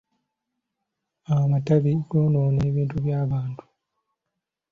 [1.35, 3.63] Amatabi goonoona ebintu by'abantu.